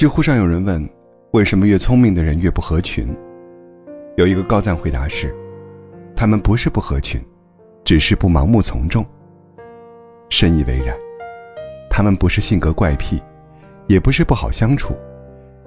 [0.00, 0.88] 知乎上有人问：
[1.32, 3.14] 为什么越聪明的人越不合群？
[4.16, 5.30] 有一个高赞回答是：
[6.16, 7.22] 他们不是不合群，
[7.84, 9.04] 只是不盲目从众。
[10.30, 10.96] 深以为然，
[11.90, 13.22] 他们不是性格怪癖，
[13.88, 14.94] 也不是不好相处，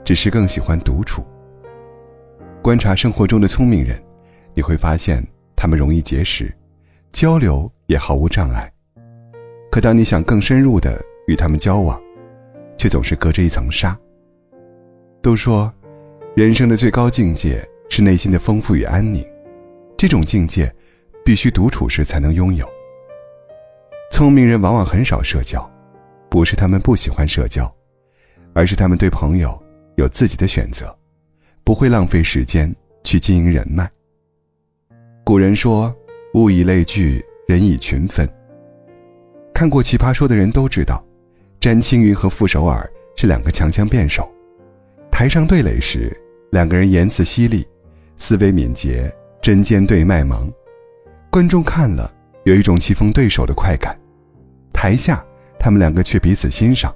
[0.04, 1.24] 只是更喜欢独处。
[2.64, 4.02] 观察生活中的聪明人，
[4.56, 5.24] 你会发现
[5.56, 6.52] 他们容易结识，
[7.12, 8.68] 交流也毫无障碍。
[9.70, 12.02] 可当你想更深入的与他们交往，
[12.80, 13.96] 却总是隔着一层纱。
[15.24, 15.74] 都说，
[16.36, 17.68] 人生的最高境界。
[17.90, 19.24] 是内心的丰富与安宁，
[19.96, 20.74] 这种境界
[21.24, 22.68] 必须独处时才能拥有。
[24.10, 25.70] 聪明人往往很少社交，
[26.28, 27.72] 不是他们不喜欢社交，
[28.52, 29.62] 而是他们对朋友
[29.96, 30.98] 有自己的选择，
[31.64, 33.88] 不会浪费时间去经营人脉。
[35.24, 35.96] 古人说
[36.34, 38.28] ：“物以类聚，人以群分。”
[39.54, 41.06] 看过《奇葩说》的人都知道，
[41.60, 44.28] 詹青云和傅首尔是两个强强辩手，
[45.14, 46.12] 台上对垒时，
[46.50, 47.64] 两个人言辞犀利。
[48.18, 50.52] 思维敏捷，针尖对麦芒，
[51.30, 52.12] 观众看了
[52.46, 53.96] 有一种棋逢对手的快感。
[54.74, 55.24] 台下，
[55.60, 56.92] 他们两个却彼此欣赏。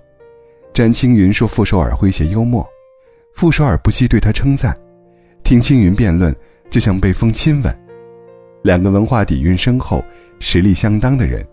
[0.73, 2.67] 詹青云说傅首尔诙谐幽默，
[3.35, 4.75] 傅首尔不惜对他称赞。
[5.43, 6.35] 听青云辩论，
[6.71, 7.79] 就像被风亲吻。
[8.63, 10.03] 两个文化底蕴深厚、
[10.39, 11.47] 实力相当的人，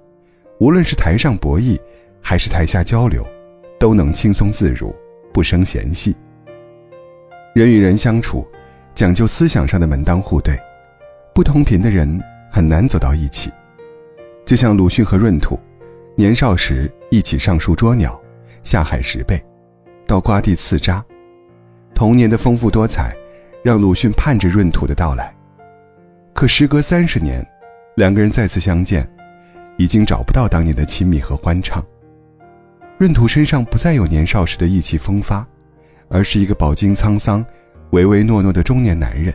[0.61, 1.79] 无论是台上博弈，
[2.23, 3.23] 还是台下交流，
[3.79, 4.97] 都能轻松自如，
[5.31, 6.17] 不生嫌隙。
[7.55, 8.47] 人与人相处。
[8.97, 10.57] 讲究思想上的门当户对，
[11.35, 13.51] 不同频的人很难走到一起。
[14.45, 15.59] 就像鲁迅和闰土，
[16.17, 18.21] 年少时一起上树捉鸟，
[18.63, 19.43] 下海拾贝，
[20.07, 21.05] 到瓜地刺扎。
[21.93, 23.13] 童年的丰富多彩，
[23.65, 25.35] 让鲁迅盼着闰土的到来。
[26.33, 27.45] 可时隔三十年，
[27.97, 29.09] 两个人再次相见，
[29.77, 31.85] 已经找不到当年的亲密和欢畅。
[32.99, 35.45] 闰土身上不再有年少时的意气风发，
[36.15, 37.45] 而是一个饱经沧桑。
[37.91, 39.33] 唯唯诺诺的中年男人，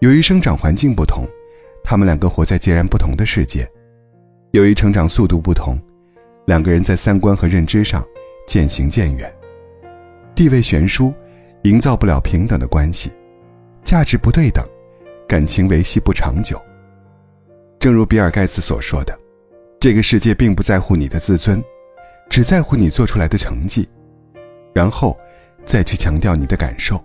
[0.00, 1.24] 由于生长环境不同，
[1.84, 3.64] 他们两个活在截然不同的世界；
[4.50, 5.78] 由于成长速度不同，
[6.46, 8.04] 两个人在三观和认知上
[8.48, 9.32] 渐行渐远。
[10.34, 11.14] 地位悬殊，
[11.62, 13.10] 营造不了平等的关系；
[13.84, 14.64] 价值不对等，
[15.28, 16.60] 感情维系不长久。
[17.78, 19.16] 正如比尔盖茨所说的
[19.78, 21.62] ：“这个世界并不在乎你的自尊，
[22.28, 23.88] 只在乎你做出来的成绩，
[24.74, 25.16] 然后
[25.66, 27.02] 再去强调你的感受。”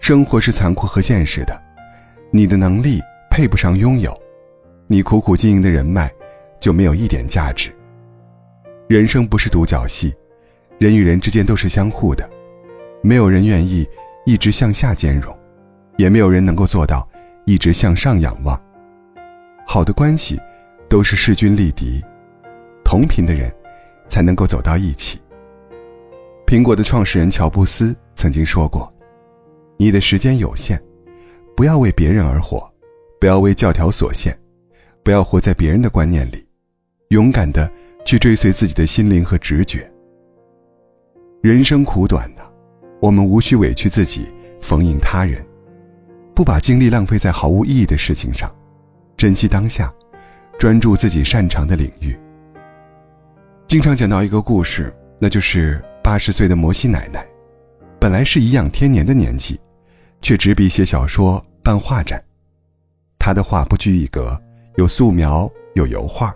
[0.00, 1.58] 生活是残酷和现实的，
[2.30, 3.00] 你的能力
[3.30, 4.14] 配不上拥有，
[4.86, 6.12] 你苦苦经营的人脉
[6.60, 7.74] 就没有一点价值。
[8.88, 10.14] 人生不是独角戏，
[10.78, 12.28] 人与人之间都是相互的，
[13.02, 13.86] 没有人愿意
[14.24, 15.36] 一直向下兼容，
[15.96, 17.06] 也没有人能够做到
[17.44, 18.58] 一直向上仰望。
[19.66, 20.40] 好的关系
[20.88, 22.02] 都是势均力敌，
[22.82, 23.52] 同频的人
[24.08, 25.20] 才能够走到一起。
[26.48, 28.90] 苹果的创始人乔布斯曾经说过。
[29.76, 30.82] 你的时间有限，
[31.54, 32.66] 不要为别人而活，
[33.20, 34.34] 不要为教条所限，
[35.02, 36.42] 不要活在别人的观念里，
[37.08, 37.70] 勇敢的
[38.02, 39.92] 去追随自己的心灵和直觉。
[41.42, 42.40] 人生苦短呐，
[43.02, 44.26] 我们无需委屈自己
[44.58, 45.44] 逢迎他人，
[46.34, 48.50] 不把精力浪费在毫无意义的事情上，
[49.18, 49.92] 珍惜当下，
[50.58, 52.18] 专注自己擅长的领域。
[53.66, 57.22] 经常讲到一个故事，那就是八十岁的摩西奶奶，
[58.00, 59.60] 本来是颐养天年的年纪。
[60.22, 62.18] 却执笔写小说、办画展，
[63.18, 64.34] 他的画不拘一格，
[64.76, 66.32] 有素描，有油画，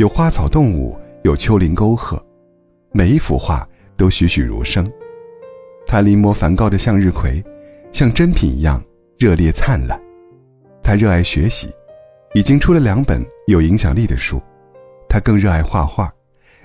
[0.00, 2.20] 有花草动物，有丘陵沟壑，
[2.90, 3.64] 每一幅画
[3.96, 4.84] 都栩栩如生。
[5.86, 7.40] 他临摹梵高的向日葵，
[7.92, 8.82] 像真品一样
[9.20, 9.96] 热烈灿烂。
[10.82, 11.72] 他热爱学习，
[12.34, 14.42] 已经出了两本有影响力的书。
[15.08, 16.12] 他更热爱画画，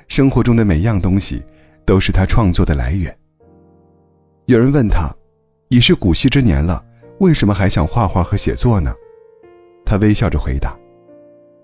[0.08, 1.44] 生活中的每样东西
[1.92, 3.14] 都是他创作的来源。
[4.46, 5.14] 有人问他。
[5.68, 6.82] 已是古稀之年了，
[7.20, 8.94] 为什么还想画画和写作呢？
[9.86, 10.78] 他微笑着回答：“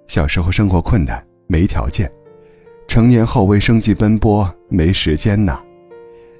[0.07, 2.07] 小时候生活困难，没条件；
[2.87, 5.61] 成年后为生计奔波，没时间呐。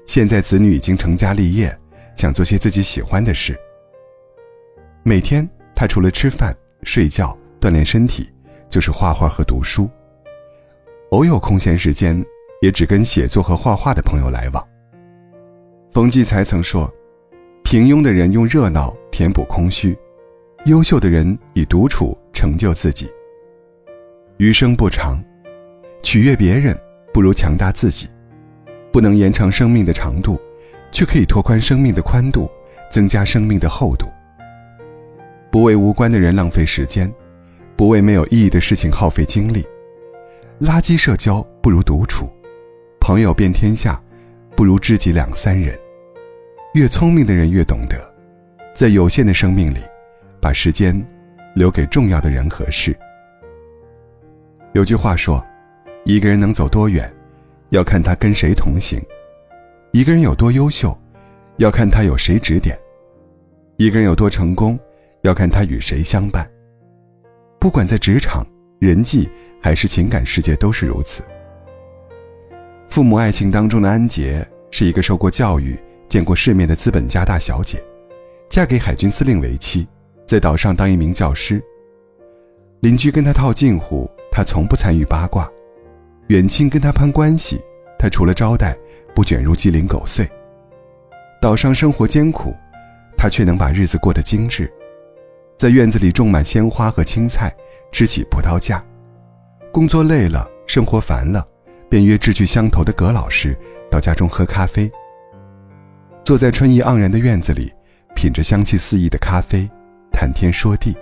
[0.06, 1.78] 现在子女已经成家立业，
[2.16, 3.58] 想做些自己喜欢的事。
[5.02, 8.30] 每天他除了吃饭、睡觉、锻炼身体，
[8.70, 9.88] 就是画画和读书。
[11.10, 12.22] 偶有空闲时间，
[12.60, 14.68] 也只跟写作和画画的朋友来往。”
[15.92, 16.92] 冯骥才曾说。
[17.70, 19.94] 平庸的人用热闹填补空虚，
[20.64, 23.10] 优秀的人以独处成就自己。
[24.38, 25.22] 余生不长，
[26.02, 26.74] 取悦别人
[27.12, 28.08] 不如强大自己。
[28.90, 30.40] 不能延长生命的长度，
[30.90, 32.50] 却可以拓宽生命的宽度，
[32.90, 34.06] 增加生命的厚度。
[35.50, 37.12] 不为无关的人浪费时间，
[37.76, 39.62] 不为没有意义的事情耗费精力。
[40.58, 42.32] 垃圾社交不如独处，
[43.08, 43.98] 朋友遍天下，
[44.54, 45.74] 不如知己两三人。
[46.74, 47.96] 越聪明的人越懂得，
[48.74, 49.78] 在有限的生命里，
[50.42, 50.94] 把时间
[51.54, 52.94] 留给重要的人和事。
[54.74, 55.42] 有句话说，
[56.04, 57.10] 一个人能走多远，
[57.70, 59.00] 要看他跟谁同行；
[59.90, 60.94] 一个人有多优秀，
[61.56, 62.76] 要看他有谁指点；
[63.78, 64.78] 一个人有多成功，
[65.22, 66.46] 要看他与谁相伴。
[67.58, 68.46] 不管在职场、
[68.78, 69.30] 人际
[69.62, 71.22] 还是情感世界，都是如此。
[72.88, 77.82] 父母爱情当中的安杰是一个受过教育、见过世面的资本家大小姐，
[78.48, 79.86] 嫁给海军司令为妻，
[80.26, 81.62] 在岛上当一名教师。
[82.80, 84.10] 邻居跟她套近乎。
[84.30, 85.50] 他从不参与八卦，
[86.28, 87.60] 远亲跟他攀关系，
[87.98, 88.78] 他除了招待，
[89.12, 90.30] 不卷入鸡零狗碎。
[91.42, 92.54] 岛上生活艰苦，
[93.16, 94.72] 他却能把日子过得精致，
[95.56, 97.52] 在院子里种满鲜花和青菜，
[97.90, 98.84] 支起葡萄架。
[99.72, 101.44] 工作累了，生活烦了，
[101.88, 103.56] 便约志趣相投的葛老师
[103.90, 104.90] 到家中喝咖啡。
[106.24, 107.72] 坐在春意盎然的院子里，
[108.14, 109.68] 品着香气四溢的咖啡，
[110.12, 110.96] 谈天说地。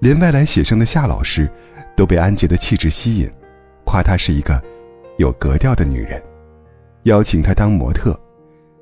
[0.00, 1.50] 连外来写生的夏老师。
[1.96, 3.30] 都被安杰的气质吸引，
[3.84, 4.60] 夸她是一个
[5.16, 6.20] 有格调的女人，
[7.04, 8.20] 邀请她当模特。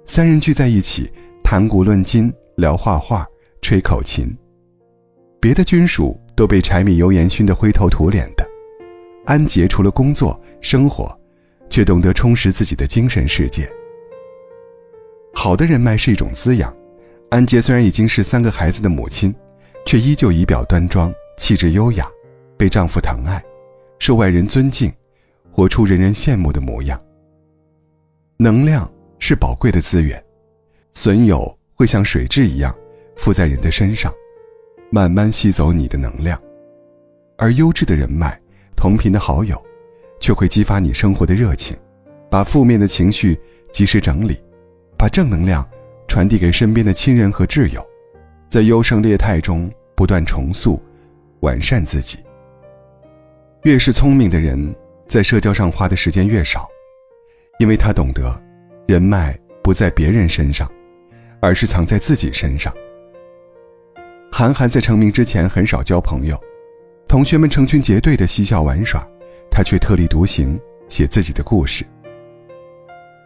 [0.07, 1.13] 三人聚在一起，
[1.45, 3.27] 谈古论今，聊画画，
[3.61, 4.35] 吹口琴。
[5.43, 8.42] 别的军属都被柴米油盐熏得灰头土脸的，
[9.25, 11.17] 安杰除了工作生活，
[11.71, 13.71] 却懂得充实自己的精神世界。
[15.33, 16.75] 好的人脉是一种滋养。
[17.31, 19.35] 安杰虽然已经是三个孩子的母亲，
[19.87, 22.07] 却依旧仪表端庄，气质优雅。
[22.59, 23.43] 被丈夫疼爱，
[23.99, 24.93] 受外人尊敬，
[25.51, 27.01] 活出人人羡慕的模样。
[28.37, 30.23] 能量是宝贵的资源，
[30.93, 32.73] 损友会像水蛭一样
[33.17, 34.13] 附在人的身上，
[34.91, 36.39] 慢慢吸走你的能量；
[37.37, 38.41] 而优质的人脉、
[38.83, 39.65] 同频的好友，
[40.19, 41.77] 却会激发你生活的热情，
[42.29, 43.39] 把负面的情绪
[43.73, 44.37] 及时整理，
[44.99, 45.65] 把正能量
[46.09, 47.81] 传递给身边的亲人和挚友，
[48.51, 50.83] 在优胜劣汰中不断重塑、
[51.43, 52.19] 完善自己。
[53.63, 54.75] 越是聪明的人，
[55.07, 56.69] 在社交上花的时间越少，
[57.61, 58.37] 因为他懂得，
[58.89, 60.69] 人脉不在别人身上，
[61.41, 62.75] 而是藏在自己身上。
[64.33, 66.37] 韩寒在成名之前很少交朋友，
[67.13, 69.07] 同学们成群结队的嬉笑玩耍，
[69.51, 71.85] 他却特立独行，写自己的故事。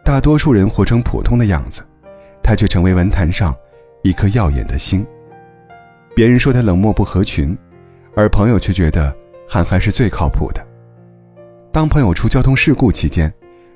[0.03, 1.81] 大多数人活成普通的样子，
[2.43, 3.55] 他却成为文坛上
[4.03, 5.07] 一颗耀眼的星。
[6.13, 7.57] 别人说他冷漠不合群，
[8.13, 9.15] 而朋友却觉得。
[9.47, 10.61] 韩寒是最靠谱的。
[11.71, 13.33] 当朋友出交通事故期间，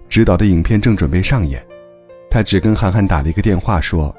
[0.09, 1.65] 指导的影片正准备上演，
[2.29, 4.13] 他只跟韩寒打了一个电话，说：“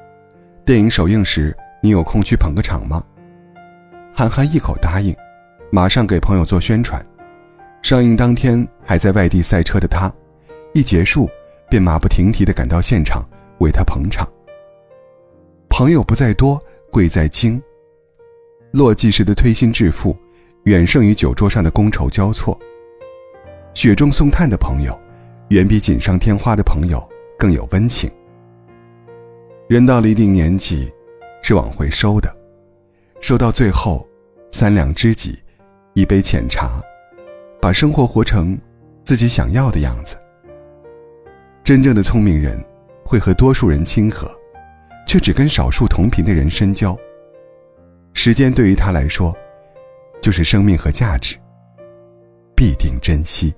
[0.64, 3.04] 电影首映时，你有空去捧个场吗？”
[4.14, 5.14] 韩寒一口答应，
[5.74, 7.02] 马上给朋友做宣传。
[7.80, 10.12] 上映当天还在外地赛车的他，
[10.74, 11.26] 一结束
[11.70, 13.26] 便马不停蹄地赶到现场
[13.58, 14.30] 为他捧场。
[15.70, 17.60] 朋友不在多，贵在精。
[18.72, 20.14] 落寂时的推心置腹。
[20.64, 22.56] 远胜于酒桌上的觥筹交错。
[23.74, 24.96] 雪中送炭的朋友，
[25.48, 27.02] 远比锦上添花的朋友
[27.36, 28.08] 更有温情。
[29.68, 30.92] 人到了一定年纪，
[31.42, 32.32] 是往回收的，
[33.20, 34.06] 收到最后，
[34.52, 35.41] 三两知己，
[35.94, 36.82] 一杯浅茶，
[37.60, 38.58] 把生活活成
[39.04, 40.16] 自己想要的样子。
[41.62, 42.62] 真正的聪明人，
[43.04, 44.30] 会和多数人亲和，
[45.06, 46.96] 却只跟少数同频的人深交。
[48.14, 49.34] 时间对于他来说。
[50.22, 51.36] 就是生命和价值，
[52.54, 53.52] 必定珍惜。